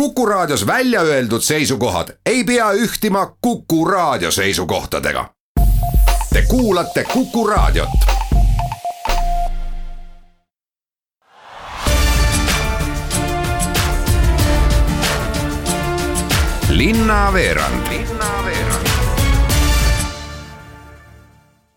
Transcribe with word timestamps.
Kuku 0.00 0.26
Raadios 0.26 0.66
välja 0.66 1.00
öeldud 1.00 1.40
seisukohad 1.40 2.08
ei 2.26 2.44
pea 2.44 2.72
ühtima 2.72 3.36
Kuku 3.40 3.84
Raadio 3.84 4.30
seisukohtadega. 4.30 5.30
Te 6.32 6.42
kuulate 6.48 7.04
Kuku 7.04 7.46
Raadiot. 7.46 7.88
linnaveerand 16.68 17.86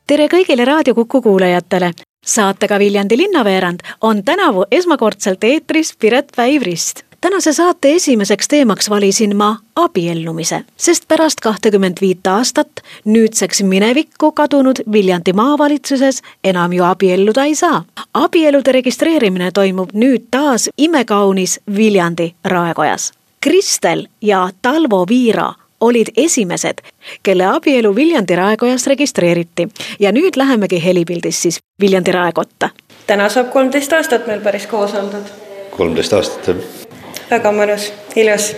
tere 0.08 0.28
kõigile 0.28 0.66
Raadio 0.66 0.96
Kuku 0.96 1.22
kuulajatele. 1.22 1.92
saatega 2.26 2.80
Viljandi 2.80 3.18
linnaveerand 3.18 3.80
on 4.02 4.24
tänavu 4.24 4.66
esmakordselt 4.72 5.44
eetris 5.44 5.96
Piret 6.00 6.32
Päiv-Rist 6.38 7.09
tänase 7.22 7.54
saate 7.54 7.94
esimeseks 7.96 8.48
teemaks 8.48 8.90
valisin 8.90 9.36
ma 9.36 9.58
abiellumise, 9.76 10.62
sest 10.78 11.08
pärast 11.08 11.40
kahtekümmet 11.40 12.02
viit 12.02 12.28
aastat 12.28 12.82
nüüdseks 13.06 13.64
minevikku 13.64 14.32
kadunud 14.32 14.76
Viljandi 14.92 15.34
maavalitsuses 15.34 16.22
enam 16.44 16.74
ju 16.74 16.84
abielluda 16.84 17.46
ei 17.46 17.56
saa. 17.56 17.84
abielude 18.14 18.72
registreerimine 18.72 19.52
toimub 19.52 19.90
nüüd 19.94 20.28
taas 20.32 20.70
imekaunis 20.78 21.60
Viljandi 21.76 22.34
raekojas. 22.44 23.12
Kristel 23.42 24.08
ja 24.22 24.50
Talvo 24.62 25.06
Viira 25.10 25.54
olid 25.82 26.08
esimesed, 26.18 26.78
kelle 27.24 27.46
abielu 27.46 27.96
Viljandi 27.96 28.36
raekojas 28.36 28.88
registreeriti 28.88 29.68
ja 30.00 30.12
nüüd 30.12 30.36
lähemegi 30.36 30.84
helipildis 30.86 31.42
siis 31.42 31.60
Viljandi 31.82 32.12
raekotta. 32.12 32.70
täna 33.08 33.30
saab 33.30 33.52
kolmteist 33.52 33.94
aastat 33.94 34.28
meil 34.28 34.42
päris 34.42 34.68
koos 34.68 34.94
oldud. 34.94 35.32
kolmteist 35.78 36.14
aastat 36.14 36.48
jah. 36.48 36.89
Väga 37.30 37.52
mõnus, 37.56 37.90
ilus, 38.18 38.52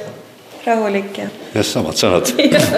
rahulik 0.65 1.17
ja. 1.23 1.29
jah, 1.55 1.65
samad 1.65 1.99
sõnad 1.99 2.31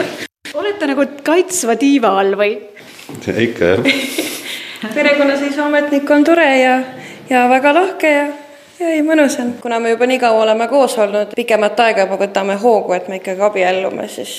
olete 0.59 0.89
nagu 0.89 1.07
kaitsva 1.25 1.77
tiiva 1.79 2.15
all 2.21 2.37
või? 2.39 2.55
ikka 3.47 3.75
jah 3.75 3.91
perekonnaseisuametnik 4.95 6.09
on 6.11 6.25
tore 6.27 6.49
ja, 6.59 6.79
ja 7.29 7.45
väga 7.49 7.75
lahke 7.75 8.15
ja 8.15 8.25
ja 8.79 8.89
ei, 8.89 9.03
mõnus 9.05 9.37
on. 9.39 9.53
kuna 9.61 9.79
me 9.79 9.93
juba 9.93 10.07
nii 10.09 10.19
kaua 10.19 10.43
oleme 10.43 10.67
koos 10.67 10.97
olnud, 10.99 11.33
pikemat 11.35 11.79
aega 11.79 12.07
juba 12.07 12.17
võtame 12.25 12.57
hoogu, 12.59 12.95
et 12.97 13.07
me 13.07 13.21
ikkagi 13.21 13.45
abiellume, 13.45 14.07
siis 14.11 14.33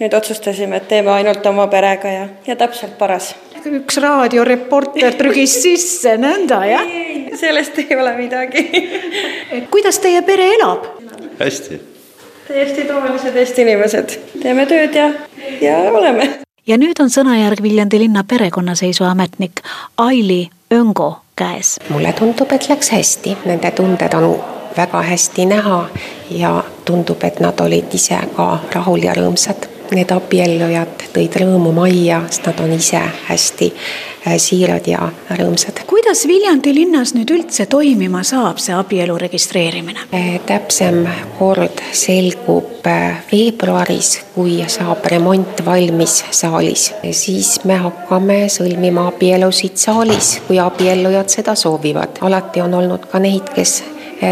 nüüd 0.00 0.14
otsustasime, 0.14 0.76
et 0.76 0.88
teeme 0.88 1.10
ainult 1.10 1.46
oma 1.46 1.66
perega 1.72 2.08
ja, 2.12 2.28
ja 2.46 2.56
täpselt 2.56 2.98
paras. 2.98 3.34
üks 3.66 3.96
raadioreporter 3.98 5.14
trügis 5.18 5.56
sisse, 5.62 6.16
nõnda 6.20 6.62
jah? 6.68 6.90
sellest 7.36 7.78
ei 7.82 7.96
ole 7.96 8.12
midagi 8.16 8.62
kuidas 9.70 9.98
teie 9.98 10.22
pere 10.22 10.48
elab? 10.54 10.84
hästi. 11.38 11.80
täiesti 12.48 12.84
tavalised 12.84 13.36
Eesti 13.36 13.62
inimesed, 13.62 14.18
teeme 14.42 14.66
tööd 14.66 14.94
ja, 14.94 15.10
ja 15.60 15.78
oleme. 15.92 16.28
ja 16.66 16.78
nüüd 16.78 17.00
on 17.00 17.10
sõnajärg 17.10 17.62
Viljandi 17.62 17.98
linna 17.98 18.24
perekonnaseisuametnik 18.24 19.62
Aili 19.96 20.48
Öngo 20.72 21.16
käes. 21.36 21.76
mulle 21.88 22.12
tundub, 22.12 22.52
et 22.52 22.68
läks 22.68 22.90
hästi, 22.90 23.36
nende 23.44 23.70
tunded 23.70 24.14
on 24.14 24.36
väga 24.76 25.02
hästi 25.02 25.46
näha 25.46 25.86
ja 26.30 26.64
tundub, 26.84 27.24
et 27.24 27.40
nad 27.40 27.60
olid 27.60 27.94
ise 27.94 28.18
ka 28.36 28.58
rahul 28.74 29.02
ja 29.02 29.14
rõõmsad. 29.16 29.68
Need 29.94 30.10
abiellujad 30.10 31.06
tõid 31.14 31.36
rõõmu 31.40 31.70
majja, 31.76 32.20
sest 32.30 32.46
nad 32.48 32.60
on 32.64 32.72
ise 32.74 33.00
hästi 33.28 33.68
äh, 33.70 34.34
siirad 34.42 34.86
ja 34.90 35.08
rõõmsad. 35.38 35.84
kuidas 35.86 36.24
Viljandi 36.26 36.74
linnas 36.74 37.14
nüüd 37.14 37.30
üldse 37.30 37.68
toimima 37.70 38.24
saab 38.26 38.58
see 38.62 38.74
abielu 38.74 39.18
registreerimine? 39.18 40.08
Äh, 40.14 40.40
täpsem 40.46 41.04
kord 41.38 41.82
selgub 41.92 42.86
äh, 42.90 43.22
veebruaris, 43.30 44.24
kui 44.34 44.58
saab 44.68 45.06
remont 45.12 45.62
valmis 45.64 46.24
saalis. 46.30 46.92
siis 47.12 47.60
me 47.64 47.78
hakkame 47.86 48.46
sõlmima 48.52 49.06
abielusid 49.12 49.78
saalis, 49.78 50.40
kui 50.48 50.58
abiellujad 50.58 51.30
seda 51.30 51.54
soovivad. 51.54 52.18
alati 52.20 52.60
on 52.60 52.74
olnud 52.74 53.06
ka 53.12 53.22
neid, 53.22 53.54
kes 53.54 53.82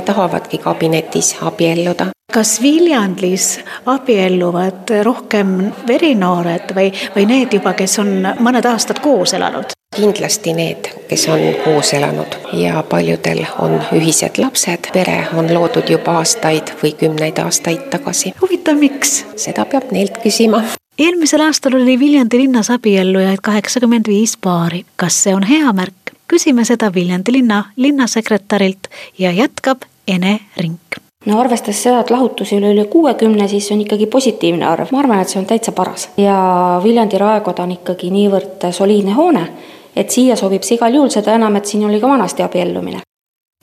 tahavadki 0.05 0.59
kabinetis 0.59 1.37
abielluda 1.41 2.11
kas 2.33 2.63
Viljandis 2.63 3.61
abielluvad 3.87 4.91
rohkem 5.03 5.73
verinoored 5.89 6.75
või, 6.75 6.91
või 7.17 7.27
need 7.31 7.55
juba, 7.55 7.75
kes 7.79 7.99
on 8.03 8.11
mõned 8.41 8.67
aastad 8.67 8.99
koos 9.05 9.35
elanud? 9.35 9.75
kindlasti 9.95 10.51
need, 10.53 10.89
kes 11.07 11.29
on 11.31 11.43
koos 11.63 11.93
elanud 11.95 12.35
ja 12.59 12.83
paljudel 12.91 13.45
on 13.63 13.77
ühised 13.95 14.41
lapsed, 14.43 14.89
pere 14.93 15.21
on 15.39 15.53
loodud 15.55 15.87
juba 15.91 16.17
aastaid 16.19 16.73
või 16.83 16.91
kümneid 16.99 17.39
aastaid 17.39 17.87
tagasi. 17.93 18.35
huvitav, 18.41 18.81
miks? 18.83 19.21
seda 19.37 19.69
peab 19.71 19.95
neilt 19.95 20.19
küsima 20.25 20.65
eelmisel 20.99 21.47
aastal 21.47 21.79
oli 21.79 21.99
Viljandi 21.99 22.43
linnas 22.43 22.73
abiellujaid 22.75 23.39
kaheksakümmend 23.43 24.11
viis 24.11 24.37
paari. 24.37 24.85
kas 24.97 25.23
see 25.23 25.35
on 25.35 25.47
hea 25.47 25.73
märk? 25.73 26.17
küsime 26.27 26.67
seda 26.67 26.91
Viljandi 26.95 27.39
linna 27.39 27.65
linnasekretärilt 27.77 28.91
ja 29.19 29.31
jätkab 29.31 29.87
Ene 30.09 30.41
Rink 30.57 31.04
no 31.27 31.41
arvestades 31.41 31.83
seda, 31.83 32.01
et 32.01 32.11
lahutusi 32.11 32.57
oli 32.57 32.73
üle 32.75 32.85
kuuekümne, 32.91 33.49
siis 33.49 33.71
on 33.73 33.81
ikkagi 33.85 34.07
positiivne 34.07 34.67
arv, 34.67 34.93
ma 34.93 35.01
arvan, 35.03 35.23
et 35.23 35.33
see 35.33 35.41
on 35.41 35.49
täitsa 35.49 35.73
paras. 35.73 36.09
ja 36.17 36.37
Viljandi 36.85 37.19
raekoda 37.19 37.63
on 37.63 37.73
ikkagi 37.79 38.11
niivõrd 38.11 38.69
soliidne 38.73 39.17
hoone, 39.17 39.49
et 39.97 40.11
siia 40.11 40.37
sobib 40.37 40.63
see 40.63 40.79
igal 40.79 40.95
juhul, 40.95 41.11
seda 41.11 41.35
enam, 41.35 41.57
et 41.57 41.67
siin 41.67 41.85
oli 41.89 42.01
ka 42.01 42.09
vanasti 42.09 42.43
abiellumine 42.43 43.05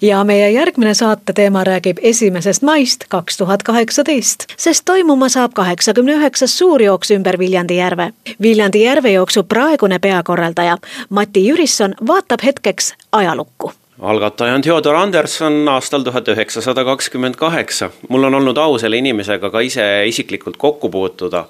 ja 0.01 0.23
meie 0.23 0.51
järgmine 0.51 0.93
saate 0.93 1.33
teema 1.33 1.63
räägib 1.63 1.97
esimesest 2.01 2.63
maist 2.65 3.03
kaks 3.09 3.37
tuhat 3.37 3.63
kaheksateist, 3.63 4.45
sest 4.57 4.85
toimuma 4.85 5.29
saab 5.29 5.53
kaheksakümne 5.53 6.15
üheksas 6.17 6.57
suurjooks 6.57 7.11
ümber 7.11 7.39
Viljandi 7.39 7.77
järve. 7.77 8.09
Viljandi 8.41 8.81
järvejooksu 8.83 9.43
praegune 9.43 9.99
peakorraldaja 9.99 10.77
Mati 11.09 11.45
Jürisson 11.47 11.95
vaatab 12.07 12.41
hetkeks 12.43 12.93
ajalukku 13.11 13.71
algataja 14.01 14.55
on 14.57 14.61
Theodor 14.61 14.95
Anderson 14.95 15.67
aastal 15.69 16.03
tuhat 16.03 16.27
üheksasada 16.33 16.83
kakskümmend 16.85 17.35
kaheksa. 17.35 17.89
mul 18.09 18.23
on 18.23 18.35
olnud 18.35 18.57
au 18.57 18.77
selle 18.79 18.97
inimesega 18.97 19.49
ka 19.49 19.61
ise 19.61 19.85
isiklikult 20.07 20.57
kokku 20.57 20.89
puutuda, 20.89 21.45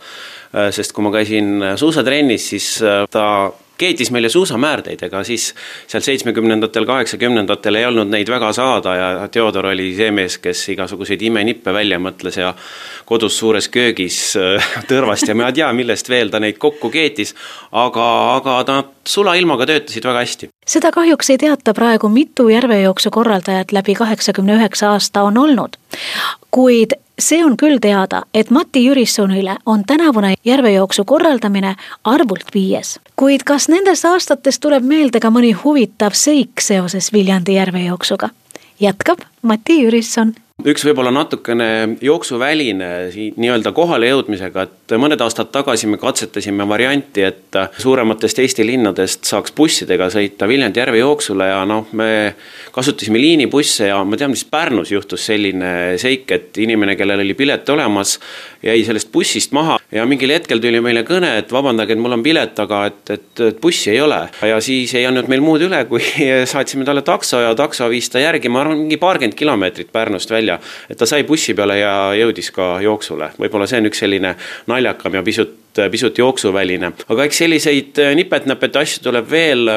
sest 0.71 0.91
kui 0.91 1.03
ma 1.03 1.11
käisin 1.11 1.63
suusatrennis, 1.79 2.49
siis 2.49 2.69
ta 3.11 3.25
keetis 3.81 4.11
meile 4.13 4.29
suusamäärdeid, 4.29 5.01
ega 5.07 5.23
siis 5.27 5.49
seal 5.89 6.03
seitsmekümnendatel, 6.05 6.85
kaheksakümnendatel 6.89 7.79
ei 7.79 7.87
olnud 7.89 8.11
neid 8.13 8.29
väga 8.29 8.51
saada 8.55 8.95
ja 8.95 9.09
Theodor 9.31 9.71
oli 9.71 9.89
see 9.97 10.11
mees, 10.15 10.37
kes 10.41 10.63
igasuguseid 10.75 11.21
imenippe 11.27 11.73
välja 11.73 11.99
mõtles 12.01 12.37
ja 12.39 12.53
kodus 13.09 13.39
suures 13.41 13.69
köögis 13.73 14.21
äh, 14.39 14.71
tõrvast 14.91 15.29
ja 15.29 15.37
ma 15.37 15.49
ei 15.49 15.59
tea, 15.59 15.71
millest 15.75 16.09
veel 16.11 16.33
ta 16.33 16.41
neid 16.43 16.59
kokku 16.61 16.91
keetis, 16.93 17.35
aga, 17.71 18.07
aga 18.37 18.57
nad 18.71 18.91
sulailmaga 19.07 19.67
töötasid 19.69 20.05
väga 20.05 20.25
hästi. 20.25 20.51
seda 20.67 20.91
kahjuks 20.93 21.33
ei 21.33 21.39
teata 21.41 21.73
praegu, 21.77 22.09
mitu 22.09 22.49
järvejooksu 22.49 23.11
korraldajat 23.11 23.71
läbi 23.71 23.95
kaheksakümne 23.97 24.59
üheksa 24.59 24.93
aasta 24.95 25.23
on 25.27 25.37
olnud. 25.37 25.79
kuid 26.51 26.93
see 27.21 27.45
on 27.45 27.57
küll 27.57 27.79
teada, 27.81 28.23
et 28.33 28.49
Mati 28.49 28.83
Jürissonile 28.85 29.55
on 29.65 29.83
tänavune 29.87 30.33
järvejooksu 30.45 31.05
korraldamine 31.05 31.75
arvult 32.03 32.53
viies. 32.53 32.99
kuid 33.15 33.43
kas 33.45 33.69
nendest 33.69 34.05
aastatest 34.05 34.61
tuleb 34.61 34.83
meelde 34.83 35.19
ka 35.19 35.29
mõni 35.29 35.53
huvitav 35.63 36.13
seik 36.13 36.61
seoses 36.61 37.13
Viljandi 37.13 37.53
järvejooksuga? 37.53 38.29
jätkab 38.79 39.19
Mati 39.41 39.83
Jürisson 39.83 40.33
üks 40.67 40.83
võib-olla 40.85 41.11
natukene 41.13 41.97
jooksuväline 42.03 42.89
nii-öelda 43.11 43.73
kohale 43.75 44.11
jõudmisega, 44.11 44.65
et 44.67 44.95
mõned 45.01 45.21
aastad 45.23 45.51
tagasi 45.53 45.89
me 45.89 45.99
katsetasime 46.01 46.67
varianti, 46.69 47.25
et 47.25 47.59
suurematest 47.81 48.41
Eesti 48.43 48.65
linnadest 48.67 49.27
saaks 49.29 49.55
bussidega 49.57 50.09
sõita 50.13 50.49
Viljandi 50.49 50.81
järve 50.81 51.01
jooksule 51.01 51.49
ja 51.49 51.61
noh, 51.69 51.89
me 51.97 52.09
kasutasime 52.75 53.21
liinibusse 53.21 53.91
ja 53.91 54.01
ma 54.05 54.19
tean, 54.19 54.33
mis 54.33 54.45
Pärnus 54.45 54.93
juhtus 54.93 55.25
selline 55.31 55.97
seik, 56.01 56.29
et 56.31 56.61
inimene, 56.61 56.95
kellel 56.99 57.25
oli 57.25 57.37
pilet 57.37 57.69
olemas, 57.73 58.17
jäi 58.63 58.81
sellest 58.87 59.11
bussist 59.13 59.55
maha 59.57 59.80
ja 59.91 60.05
mingil 60.07 60.31
hetkel 60.31 60.61
tuli 60.63 60.79
meile 60.83 61.03
kõne, 61.07 61.33
et 61.41 61.51
vabandage, 61.51 61.95
et 61.95 62.01
mul 62.01 62.15
on 62.15 62.23
pilet, 62.23 62.59
aga 62.63 62.85
et, 62.89 63.01
et, 63.17 63.29
et 63.47 63.61
bussi 63.61 63.91
ei 63.93 64.01
ole. 64.01 64.21
ja 64.47 64.59
siis 64.63 64.93
ei 64.95 65.05
andnud 65.09 65.29
meil 65.31 65.43
muud 65.43 65.65
üle, 65.67 65.83
kui 65.89 66.01
saatsime 66.53 66.87
talle 66.87 67.03
takso 67.07 67.41
ja 67.43 67.53
takso 67.57 67.89
viis 67.91 68.09
ta 68.11 68.21
järgi, 68.23 68.49
ma 68.51 68.63
arvan, 68.63 68.85
mingi 68.85 68.99
paarkümmend 69.01 69.37
kilomeetrit 69.37 69.91
Pärnust 69.91 70.31
välja 70.31 70.59
et 70.89 70.97
ta 70.97 71.07
sai 71.09 71.23
bussi 71.27 71.55
peale 71.57 71.79
ja 71.79 71.93
jõudis 72.17 72.51
ka 72.55 72.73
jooksule, 72.83 73.31
võib-olla 73.39 73.67
see 73.69 73.81
on 73.81 73.89
üks 73.91 74.03
selline 74.03 74.35
naljakam 74.71 75.15
ja 75.17 75.23
pisut, 75.23 75.57
pisut 75.91 76.17
jooksuväline. 76.17 76.91
aga 77.07 77.27
eks 77.27 77.41
selliseid 77.43 78.03
nipet-näpet 78.19 78.81
asju 78.83 79.05
tuleb 79.07 79.29
veel, 79.31 79.73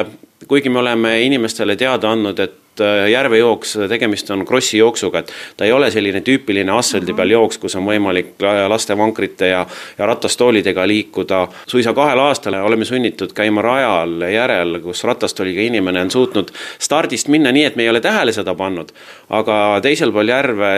kuigi 0.47 0.69
me 0.69 0.81
oleme 0.83 1.17
inimestele 1.25 1.77
teada 1.79 2.11
andnud, 2.11 2.39
et 2.39 2.61
järvejooks, 3.11 3.77
tegemist 3.89 4.29
on 4.31 4.45
krossi 4.45 4.77
jooksuga, 4.77 5.19
et 5.19 5.31
ta 5.57 5.65
ei 5.65 5.71
ole 5.71 5.91
selline 5.91 6.21
tüüpiline 6.25 6.71
asfaldi 6.75 7.13
peal 7.13 7.31
jooks, 7.35 7.57
kus 7.61 7.75
on 7.75 7.85
võimalik 7.87 8.35
lastevankrite 8.67 9.51
ja, 9.51 9.65
ja 9.97 10.05
ratastoolidega 10.05 10.87
liikuda. 10.87 11.47
suisa 11.67 11.93
kahel 11.93 12.19
aastal 12.19 12.57
oleme 12.61 12.85
sunnitud 12.85 13.33
käima 13.33 13.61
rajal 13.61 14.27
järel, 14.33 14.79
kus 14.83 15.03
ratastooliga 15.03 15.61
inimene 15.61 16.01
on 16.01 16.11
suutnud 16.11 16.51
stardist 16.79 17.27
minna 17.27 17.51
nii, 17.51 17.65
et 17.65 17.75
me 17.75 17.83
ei 17.83 17.89
ole 17.89 18.01
tähele 18.01 18.33
seda 18.33 18.55
pannud. 18.55 18.91
aga 19.29 19.79
teisel 19.81 20.11
pool 20.11 20.27
järve 20.27 20.73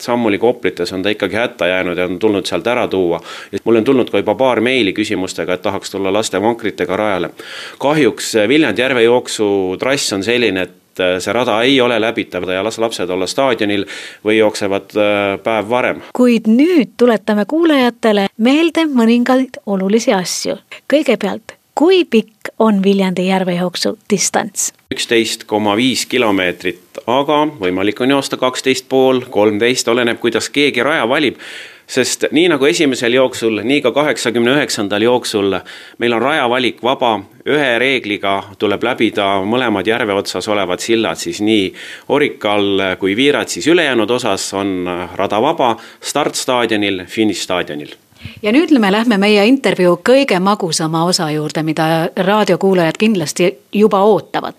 Sammuli 0.00 0.38
Koplites 0.38 0.92
on 0.92 1.02
ta 1.02 1.08
ikkagi 1.08 1.36
hätta 1.36 1.66
jäänud 1.66 1.98
ja 1.98 2.04
on 2.04 2.18
tulnud 2.18 2.46
sealt 2.46 2.66
ära 2.66 2.88
tuua. 2.88 3.20
mul 3.64 3.76
on 3.76 3.84
tulnud 3.84 4.10
ka 4.10 4.18
juba 4.18 4.34
paar 4.34 4.60
meili 4.60 4.92
küsimustega, 4.92 5.54
et 5.54 5.62
tahaks 5.62 5.90
tulla 5.90 6.12
lastevankritega 6.12 6.96
rajale. 6.96 7.30
kahjuks 7.78 8.34
Viljandi 8.48 8.82
järve 8.82 9.02
jooksu 9.02 9.76
trass 9.78 10.12
on 10.12 10.24
selline, 10.24 10.62
et 10.62 10.83
see 10.96 11.32
rada 11.32 11.58
ei 11.62 11.80
ole 11.80 11.98
läbitav 12.00 12.48
ja 12.50 12.64
las 12.64 12.78
lapsed 12.78 13.10
olla 13.10 13.26
staadionil 13.26 13.86
või 14.24 14.38
jooksevad 14.38 14.94
äh, 14.96 15.40
päev 15.42 15.68
varem. 15.70 16.00
kuid 16.12 16.48
nüüd 16.50 16.94
tuletame 16.96 17.44
kuulajatele 17.48 18.28
meelde 18.36 18.86
mõningaid 18.86 19.60
olulisi 19.66 20.12
asju. 20.12 20.56
kõigepealt, 20.92 21.56
kui 21.74 22.04
pikk 22.04 22.54
on 22.58 22.82
Viljandi 22.84 23.26
järvejooksu 23.26 23.98
distants? 24.10 24.72
üksteist 24.94 25.44
koma 25.50 25.76
viis 25.76 26.06
kilomeetrit, 26.06 27.02
aga 27.06 27.44
võimalik 27.60 28.00
on 28.00 28.10
joosta 28.10 28.36
kaksteist 28.36 28.88
pool, 28.88 29.24
kolmteist, 29.30 29.88
oleneb, 29.88 30.20
kuidas 30.22 30.50
keegi 30.50 30.82
raja 30.82 31.08
valib 31.08 31.40
sest 31.86 32.24
nii 32.32 32.48
nagu 32.48 32.66
esimesel 32.66 33.12
jooksul, 33.12 33.60
nii 33.62 33.80
ka 33.84 33.92
kaheksakümne 33.92 34.54
üheksandal 34.56 35.02
jooksul 35.02 35.58
meil 35.98 36.12
on 36.16 36.22
rajavalik 36.22 36.82
vaba, 36.82 37.18
ühe 37.46 37.72
reegliga 37.78 38.36
tuleb 38.58 38.82
läbida 38.82 39.26
mõlemad 39.44 39.86
järve 39.88 40.16
otsas 40.16 40.48
olevad 40.48 40.80
sillad, 40.80 41.20
siis 41.20 41.42
nii 41.44 41.72
Orikal 42.08 42.96
kui 43.00 43.16
Viirat, 43.16 43.48
siis 43.48 43.66
ülejäänud 43.66 44.10
osas 44.10 44.48
on 44.54 44.88
rada 45.16 45.42
vaba 45.42 45.76
startstaadionil, 46.00 47.04
finišstaadionil 47.08 47.94
ja 48.42 48.52
nüüd 48.52 48.72
me 48.80 48.90
lähme 48.92 49.18
meie 49.20 49.44
intervjuu 49.48 49.98
kõige 50.06 50.38
magusama 50.40 51.04
osa 51.08 51.28
juurde, 51.32 51.62
mida 51.66 52.08
raadiokuulajad 52.16 52.98
kindlasti 53.00 53.50
juba 53.74 54.02
ootavad. 54.04 54.56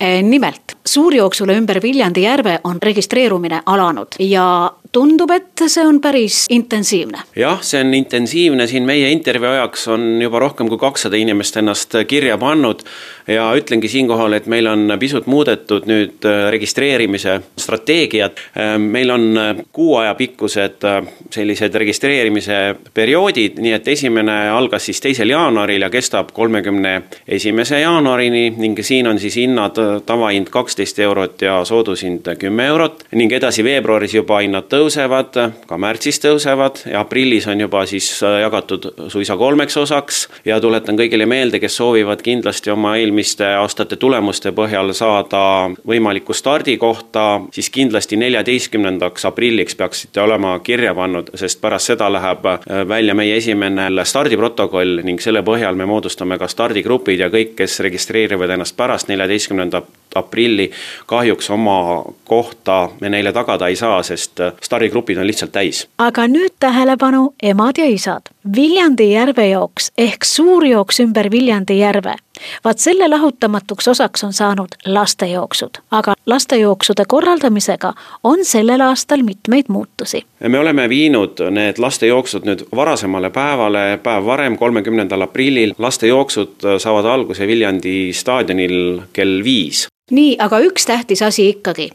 Eh, 0.00 0.22
nimelt, 0.22 0.76
suurjooksule 0.86 1.56
ümber 1.56 1.82
Viljandi 1.82 2.22
järve 2.22 2.58
on 2.64 2.78
registreerumine 2.82 3.62
alanud 3.66 4.18
ja 4.18 4.72
tundub, 4.94 5.30
et 5.34 5.64
see 5.66 5.82
on 5.86 5.98
päris 6.02 6.44
intensiivne. 6.54 7.24
jah, 7.36 7.58
see 7.66 7.80
on 7.82 7.94
intensiivne, 7.94 8.66
siin 8.70 8.86
meie 8.86 9.10
intervjuu 9.12 9.50
ajaks 9.50 9.88
on 9.90 10.04
juba 10.22 10.38
rohkem 10.42 10.70
kui 10.70 10.78
kakssada 10.78 11.18
inimest 11.18 11.56
ennast 11.58 11.96
kirja 12.08 12.38
pannud. 12.38 12.84
ja 13.26 13.48
ütlengi 13.56 13.88
siinkohal, 13.88 14.36
et 14.36 14.46
meil 14.46 14.66
on 14.70 14.92
pisut 15.00 15.26
muudetud 15.26 15.88
nüüd 15.88 16.26
äh, 16.28 16.50
registreerimise 16.52 17.38
strateegiat. 17.58 18.40
Äh, 18.52 18.74
meil 18.78 19.10
on 19.10 19.24
äh, 19.38 19.62
kuu 19.72 19.96
aja 19.96 20.14
pikkused 20.14 20.84
sellised 21.32 21.74
registreerimise 21.74 22.58
perioodid, 22.94 23.58
nii 23.64 23.72
et 23.74 23.88
esimene 23.88 24.36
algas 24.52 24.86
siis 24.90 25.00
teisel 25.00 25.32
jaanuaril 25.32 25.82
ja 25.82 25.90
kestab 25.90 26.30
kolmekümne 26.36 26.94
esimese 27.26 27.80
jaanuarini 27.80 28.50
ning 28.60 28.78
siin 28.84 29.08
on 29.10 29.18
siis 29.18 29.40
hinnad, 29.40 29.80
tavahind 30.06 30.52
kaksteist 30.74 30.98
eurot 30.98 31.42
ja 31.42 31.64
soodushind 31.64 32.26
kümme 32.38 32.66
eurot 32.66 33.04
ning 33.14 33.32
edasi 33.32 33.62
veebruaris 33.64 34.14
juba 34.14 34.40
hinnad 34.42 34.66
tõusevad 34.66 35.36
ka 35.70 35.76
märtsis 35.78 36.18
tõusevad 36.18 36.80
ja 36.90 37.04
aprillis 37.04 37.46
on 37.46 37.60
juba 37.62 37.84
siis 37.86 38.08
äh, 38.26 38.40
jagatud 38.42 38.88
suisa 39.08 39.36
kolmeks 39.36 39.76
osaks. 39.76 40.28
ja 40.44 40.58
tuletan 40.60 40.98
kõigile 40.98 41.26
meelde, 41.30 41.60
kes 41.60 41.76
soovivad 41.76 42.22
kindlasti 42.26 42.72
oma 42.74 42.96
eelmiste 42.96 43.46
aastate 43.60 43.96
tulemuste 43.96 44.50
põhjal 44.50 44.90
saada 44.92 45.70
võimalikku 45.86 46.34
stardikohta, 46.34 47.40
siis 47.54 47.70
kindlasti 47.70 48.16
neljateistkümnendaks 48.16 49.30
aprilliks 49.30 49.78
peaksite 49.78 50.20
olema 50.20 50.58
kirja 50.58 50.94
pannud, 50.94 51.30
sest 51.38 51.60
pärast 51.60 51.92
seda 51.92 52.10
läheb 52.10 52.46
äh, 52.50 52.88
välja 52.88 53.14
meie 53.14 53.36
esimene 53.36 53.90
stardiprotokoll 54.02 55.04
ning 55.06 55.22
selle 55.22 55.46
põhjal 55.46 55.78
me 55.78 55.86
moodustame 55.86 56.38
ka 56.38 56.50
stardigrupid 56.50 57.22
ja 57.22 57.30
kõik, 57.30 57.54
kes 57.62 57.78
registreerivad 57.86 58.50
ennast 58.50 58.76
pärast 58.76 59.12
neljateistkümnendat 59.12 60.02
aprilli, 60.14 60.70
kahjuks 61.06 61.50
oma 61.50 62.02
kohta 62.24 62.88
me 63.00 63.10
neile 63.10 63.32
tagada 63.32 63.68
ei 63.68 63.76
saa, 63.76 64.02
sest 64.02 64.40
äh, 64.40 64.52
starigrupid 64.62 65.18
on 65.18 65.26
lihtsalt 65.26 65.52
täis. 65.52 65.86
aga 65.98 66.26
nüüd 66.28 66.54
tähelepanu, 66.60 67.34
emad 67.42 67.78
ja 67.78 67.88
isad. 67.90 68.30
Viljandi 68.56 69.10
järvejooks 69.12 69.92
ehk 69.98 70.24
suurjooks 70.24 71.00
ümber 71.00 71.30
Viljandi 71.30 71.78
järve. 71.78 72.16
Vaat 72.64 72.78
selle 72.78 73.08
lahutamatuks 73.08 73.88
osaks 73.88 74.24
on 74.24 74.32
saanud 74.32 74.68
lastejooksud, 74.86 75.70
aga 75.90 76.14
lastejooksude 76.26 77.04
korraldamisega 77.08 77.92
on 78.24 78.44
sellel 78.44 78.80
aastal 78.80 79.22
mitmeid 79.22 79.64
muutusi. 79.68 80.24
me 80.48 80.58
oleme 80.58 80.88
viinud 80.88 81.40
need 81.50 81.78
lastejooksud 81.78 82.44
nüüd 82.44 82.66
varasemale 82.76 83.30
päevale, 83.30 83.98
päev 84.02 84.26
varem, 84.26 84.56
kolmekümnendal 84.56 85.20
aprillil. 85.20 85.74
lastejooksud 85.78 86.78
saavad 86.78 87.04
alguse 87.04 87.46
Viljandi 87.46 88.12
staadionil 88.12 89.00
kell 89.12 89.44
viis. 89.44 89.86
nii, 90.10 90.36
aga 90.38 90.58
üks 90.60 90.86
tähtis 90.86 91.22
asi 91.22 91.48
ikkagi 91.48 91.90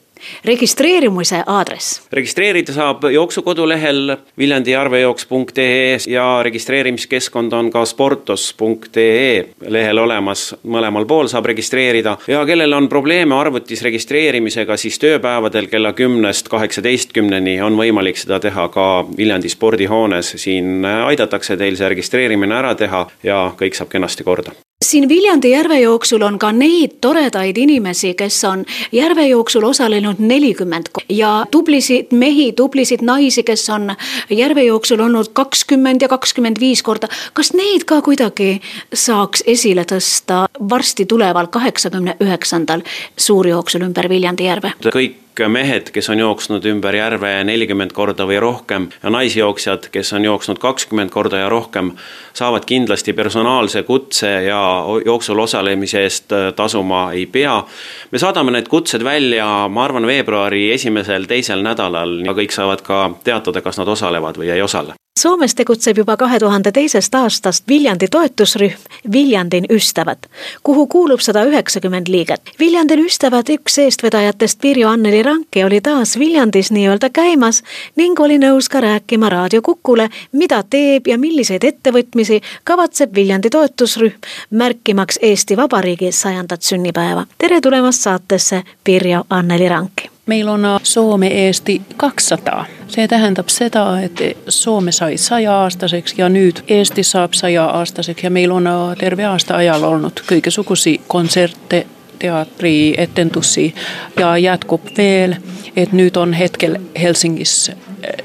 registreerimise 0.46 1.44
aadress? 1.46 2.02
registreerida 2.12 2.74
saab 2.74 3.04
jooksu 3.14 3.42
kodulehel 3.42 4.18
viljandijarvejooks.ee 4.38 5.98
ja 6.08 6.44
registreerimiskeskkond 6.44 7.54
on 7.54 7.72
ka 7.72 7.86
sportos.ee 7.86 9.46
lehel 9.68 9.98
olemas, 9.98 10.56
mõlemal 10.64 11.06
pool 11.06 11.28
saab 11.28 11.46
registreerida. 11.52 12.18
Ja 12.28 12.46
kellel 12.46 12.74
on 12.74 12.90
probleeme 12.90 13.36
arvutis 13.36 13.82
registreerimisega, 13.86 14.78
siis 14.78 15.00
tööpäevadel 15.00 15.68
kella 15.68 15.94
kümnest 15.94 16.50
kaheksateistkümneni 16.50 17.60
on 17.62 17.78
võimalik 17.80 18.18
seda 18.18 18.40
teha 18.40 18.68
ka 18.74 18.88
Viljandi 19.18 19.50
spordihoones, 19.50 20.34
siin 20.38 20.86
aidatakse 20.86 21.58
teil 21.58 21.78
see 21.80 21.90
registreerimine 21.96 22.56
ära 22.56 22.76
teha 22.76 23.06
ja 23.24 23.46
kõik 23.60 23.78
saab 23.78 23.94
kenasti 23.94 24.28
korda 24.28 24.56
siin 24.90 25.10
Viljandi 25.10 25.52
järvejooksul 25.52 26.22
on 26.22 26.40
ka 26.40 26.52
neid 26.56 26.98
toredaid 27.02 27.58
inimesi, 27.58 28.14
kes 28.18 28.44
on 28.50 28.66
järvejooksul 28.92 29.64
osalenud 29.64 30.20
nelikümmend 30.20 30.90
ja 31.10 31.46
tublisid 31.52 32.12
mehi, 32.12 32.52
tublisid 32.54 33.04
naisi, 33.06 33.44
kes 33.44 33.68
on 33.70 33.94
järvejooksul 34.30 35.00
olnud 35.06 35.32
kakskümmend 35.34 36.02
ja 36.02 36.10
kakskümmend 36.10 36.60
viis 36.60 36.84
korda. 36.84 37.08
kas 37.34 37.54
neid 37.54 37.86
ka 37.86 38.02
kuidagi 38.02 38.62
saaks 38.94 39.44
esile 39.46 39.86
tõsta 39.86 40.46
varsti 40.70 41.06
tuleval 41.06 41.48
kaheksakümne 41.48 42.18
üheksandal 42.20 42.82
suurjooksul 43.18 43.86
ümber 43.90 44.10
Viljandi 44.10 44.50
järve? 44.50 44.74
kõik 44.90 45.29
mehed, 45.48 45.92
kes 45.96 46.10
on 46.10 46.20
jooksnud 46.20 46.66
ümber 46.66 46.96
järve 46.96 47.32
nelikümmend 47.48 47.94
korda 47.96 48.26
või 48.28 48.40
rohkem 48.44 48.90
ja 49.04 49.12
naisjooksjad, 49.14 49.88
kes 49.94 50.14
on 50.14 50.26
jooksnud 50.28 50.60
kakskümmend 50.60 51.14
korda 51.14 51.44
ja 51.44 51.50
rohkem, 51.50 51.94
saavad 52.34 52.66
kindlasti 52.68 53.14
personaalse 53.14 53.84
kutse 53.84 54.32
ja 54.50 54.62
jooksul 55.06 55.40
osalemise 55.40 56.04
eest 56.04 56.34
äh, 56.36 56.50
tasuma 56.56 57.12
ei 57.14 57.26
pea. 57.26 57.64
me 58.12 58.20
saadame 58.20 58.52
need 58.52 58.68
kutsed 58.68 59.04
välja, 59.04 59.68
ma 59.70 59.84
arvan, 59.84 60.08
veebruari 60.08 60.72
esimesel-teisel 60.74 61.64
nädalal 61.64 62.20
ja 62.26 62.34
kõik 62.34 62.52
saavad 62.56 62.82
ka 62.82 63.04
teatada, 63.24 63.62
kas 63.62 63.78
nad 63.80 63.88
osalevad 63.88 64.38
või 64.38 64.52
ei 64.52 64.62
osale. 64.62 65.00
Soomes 65.20 65.56
tegutseb 65.56 65.98
juba 65.98 66.14
kahe 66.18 66.38
tuhande 66.40 66.72
teisest 66.72 67.16
aastast 67.16 67.66
Viljandi 67.68 68.08
toetusrühm 68.08 69.12
Viljandin 69.12 69.66
ystävät, 69.70 70.30
kuhu 70.64 70.88
kuulub 70.88 71.20
sada 71.20 71.44
üheksakümmend 71.44 72.08
liiget. 72.08 72.42
Viljandin 72.60 73.00
ystävät 73.06 73.50
üks 73.50 73.76
eestvedajatest 73.84 74.62
Pirjo 74.62 74.90
Anneli 74.90 75.24
Ranke 75.24 75.66
oli 75.66 75.82
taas 75.82 76.20
Viljandis 76.20 76.72
nii-öelda 76.72 77.10
käimas 77.10 77.64
ning 78.00 78.20
oli 78.20 78.40
nõus 78.40 78.72
ka 78.72 78.80
rääkima 78.80 79.30
Raadio 79.30 79.62
Kukule, 79.62 80.08
mida 80.32 80.64
teeb 80.64 81.12
ja 81.12 81.18
milliseid 81.18 81.68
ettevõtmisi 81.68 82.40
kavatseb 82.64 83.16
Viljandi 83.16 83.50
toetusrühm, 83.50 84.16
märkimaks 84.50 85.20
Eesti 85.22 85.58
Vabariigi 85.58 86.12
sajandat 86.12 86.62
sünnipäeva. 86.62 87.26
tere 87.38 87.62
tulemast 87.62 88.02
saatesse, 88.02 88.64
Pirjo 88.84 89.24
Anneli 89.30 89.70
Rank. 89.70 89.92
meillä 90.26 90.52
on 90.52 90.80
Soome 90.84 91.28
Eesti 91.28 91.82
200 91.98 92.79
Se 92.90 93.08
tähendab 93.08 93.48
seda, 93.48 94.02
et 94.02 94.22
Suomi 94.48 94.92
sai 94.92 95.18
saja-aastaseks 95.18 96.16
ja 96.18 96.30
nüüd 96.30 96.64
Eesti 96.68 97.04
saab 97.04 97.34
saja-aastaseks 97.38 98.24
ja 98.24 98.30
meil 98.30 98.52
on 98.52 98.66
terve 98.98 99.26
aasta 99.30 99.56
ajal 99.62 99.84
olnud 99.84 100.24
kõiksugusi 100.26 100.96
konsertte, 101.08 101.86
teatri, 102.20 102.94
etendusi 102.98 103.76
ja 104.20 104.38
jatkub 104.38 104.90
veel. 104.98 105.36
Et 105.76 105.92
nyt 105.94 106.18
on 106.18 106.34
hetkellä 106.34 106.80
Helsingissä 107.02 107.76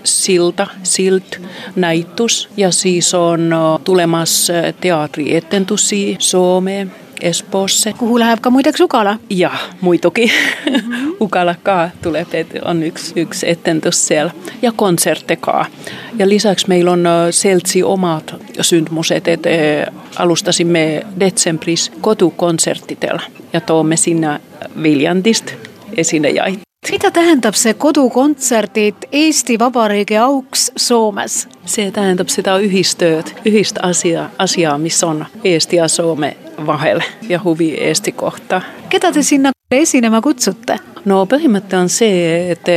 silta, 0.05 0.67
silt, 0.83 1.41
näitus 1.77 2.49
ja 2.57 2.71
siis 2.71 3.15
on 3.15 3.55
tulemassa 3.85 4.53
teatrietentusi 4.81 6.17
Suomeen. 6.19 6.93
Espoosse. 7.21 7.93
kuhu 7.93 8.19
läheb 8.19 8.41
ka 8.41 8.51
muideks 8.51 8.81
Ugala? 8.81 9.19
jah, 9.31 9.61
muidugi 9.81 10.27
mm. 10.27 10.75
-hmm. 10.75 11.17
Ugala 11.21 11.55
ka 11.63 11.91
tuleb, 12.03 12.35
et 12.35 12.49
on 12.63 12.83
üks, 12.83 13.13
üks 13.17 13.45
etendus 13.45 14.07
seal 14.07 14.31
ja 14.63 14.73
kontserte 14.73 15.37
ka. 15.37 15.67
ja 16.19 16.29
lisaks 16.29 16.67
meil 16.67 16.89
on 16.89 17.05
seltsi 17.31 17.83
omad 17.83 18.35
sündmused, 18.61 19.29
et 19.29 19.43
alustasime 20.17 21.03
detsembris 21.21 21.93
kodukontsertidel 22.01 23.19
ja 23.53 23.61
toome 23.61 23.97
sinna 23.97 24.41
Viljandist 24.83 25.55
esinejaid. 25.97 26.59
Mida 26.91 27.11
tähendab 27.11 27.55
see 27.55 27.75
kodukontserdid 27.75 28.95
Eesti 29.13 29.59
Vabariigi 29.59 30.17
auks 30.17 30.73
Soomes? 30.77 31.49
see 31.67 31.91
tähendab 31.91 32.29
seda 32.29 32.59
ühistööd, 32.61 33.31
ühist 33.49 33.79
asia, 33.83 34.29
asia, 34.39 34.79
mis 34.79 35.03
on 35.05 35.25
Eesti 35.45 35.77
ja 35.77 35.89
Soome 35.89 36.37
vahel 36.67 37.01
ja 37.29 37.41
huvi 37.45 37.75
Eesti 37.81 38.13
kohta. 38.13 38.61
keda 38.89 39.13
te 39.13 39.23
sinna 39.23 39.53
esinema 39.71 40.21
kutsute? 40.21 40.79
no 41.05 41.25
põhimõte 41.31 41.77
on 41.77 41.89
see, 41.89 42.51
et 42.53 42.69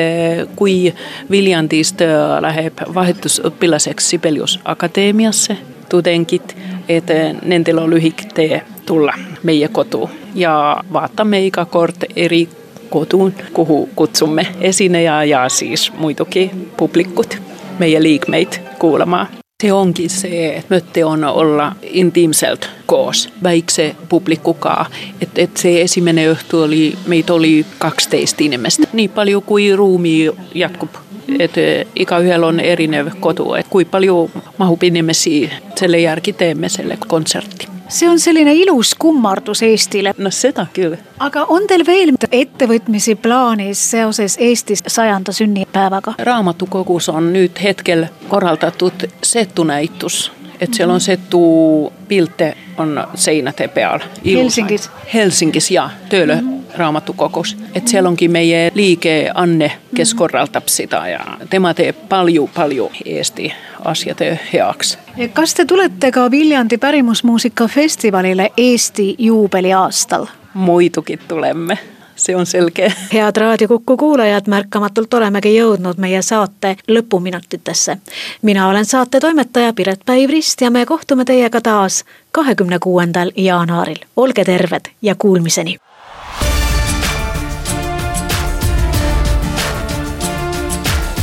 kui 0.55 0.93
Viljandist 1.31 2.01
läheb 2.41 2.83
vahetusõpilaseks 2.93 4.09
Sibelius 4.09 4.59
Akadeemiasse 4.65 5.57
tudengid, 5.89 6.55
et 6.89 7.11
nendel 7.43 7.79
on 7.79 7.89
lühike 7.89 8.31
tee 8.33 8.61
tulla 8.85 9.13
meie 9.43 9.67
kodu 9.67 10.09
ja 10.35 10.83
vaatame 10.93 11.45
iga 11.45 11.65
kord 11.65 12.07
eri 12.15 12.47
koduun, 12.89 13.33
kuhu 13.53 13.89
kutsume 13.95 14.47
esineja 14.61 15.23
ja 15.23 15.49
siis 15.49 15.91
muidugi 15.97 16.51
publikut, 16.77 17.37
meie 17.79 18.03
liikmeid 18.03 18.59
kuulama 18.79 19.27
see 19.63 19.73
ongi 19.73 20.05
see, 20.09 20.57
et 20.59 20.67
mõte 20.69 21.01
on 21.05 21.23
olla 21.23 21.71
intiimselt 21.81 22.69
koos 22.85 23.23
väikse 23.43 23.95
publikuga, 24.09 24.85
et, 25.21 25.33
et 25.33 25.57
see 25.57 25.81
esimene 25.81 26.27
õhtu 26.29 26.61
oli, 26.67 26.81
meid 27.09 27.29
oli 27.33 27.65
kaksteist 27.81 28.41
inimest, 28.45 28.85
nii 28.93 29.07
palju 29.15 29.41
kui 29.41 29.71
ruumi 29.75 30.13
jätkub 30.53 31.01
et 31.39 31.57
igaühel 31.95 32.43
on 32.43 32.59
erinev 32.59 33.09
kodu, 33.19 33.53
et 33.57 33.67
kui 33.69 33.85
palju 33.85 34.29
mahub 34.57 34.83
inimesi, 34.83 35.49
selle 35.75 35.99
järgi 36.05 36.33
teeme 36.33 36.69
selle 36.69 36.99
kontserti 37.07 37.76
see 37.87 38.09
on 38.09 38.19
selline 38.19 38.53
ilus 38.53 38.95
kummardus 38.95 39.61
Eestile. 39.63 40.13
no 40.17 40.31
seda 40.31 40.67
küll. 40.73 40.95
aga 41.19 41.45
on 41.49 41.67
teil 41.67 41.85
veel 41.85 42.13
ettevõtmisi 42.31 43.15
plaanis 43.15 43.91
seoses 43.91 44.37
Eesti 44.39 44.75
sajanda 44.87 45.31
sünnipäevaga? 45.31 46.13
raamatukogus 46.19 47.09
on 47.09 47.33
nüüd 47.33 47.63
hetkel 47.63 48.05
korraldatud 48.27 49.07
setunäitus, 49.23 50.31
et 50.59 50.73
seal 50.73 50.89
on 50.89 51.01
setu 51.01 51.93
pilte 52.07 52.53
on 52.77 53.07
seinade 53.15 53.67
peal. 53.67 53.99
Helsingis? 54.25 54.89
Helsingis 55.13 55.71
ja 55.71 55.89
tööle 56.09 56.41
mm 56.41 56.49
-hmm. 56.49 56.56
Raamatukogus, 56.77 57.57
et 57.75 57.87
seal 57.87 58.05
ongi 58.05 58.27
meie 58.27 58.71
liige 58.75 59.31
Anne, 59.33 59.71
kes 59.95 60.13
mm 60.13 60.15
-hmm. 60.15 60.17
korraldab 60.17 60.67
seda 60.67 61.07
ja 61.07 61.19
tema 61.49 61.73
teeb 61.73 61.95
palju-palju 62.09 62.91
Eesti 63.05 63.53
asjade 63.85 64.39
heaks. 64.53 64.97
kas 65.33 65.53
te 65.53 65.65
tulete 65.65 66.11
ka 66.11 66.31
Viljandi 66.31 66.77
pärimusmuusika 66.77 67.67
festivalile 67.67 68.51
Eesti 68.57 69.15
juubeliaastal? 69.17 70.25
muidugi 70.53 71.17
tuleme 71.27 71.77
see 72.17 72.35
on 72.35 72.45
selge. 72.45 72.93
head 73.13 73.37
Raadio 73.37 73.67
Kuku 73.67 73.97
kuulajad, 73.97 74.47
märkamatult 74.47 75.13
olemegi 75.13 75.55
jõudnud 75.57 75.97
meie 75.97 76.21
saate 76.21 76.75
lõpuminutitesse. 76.87 77.97
mina 78.41 78.67
olen 78.67 78.85
saate 78.85 79.19
toimetaja 79.19 79.73
Piret 79.73 80.01
Päivrist 80.05 80.61
ja 80.61 80.71
me 80.71 80.85
kohtume 80.85 81.25
teiega 81.25 81.61
taas 81.61 82.03
kahekümne 82.31 82.79
kuuendal 82.79 83.31
jaanuaril. 83.35 83.99
olge 84.15 84.43
terved 84.43 84.85
ja 85.01 85.15
kuulmiseni. 85.15 85.77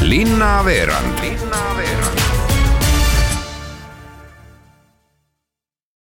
Linnaveerand 0.05 1.19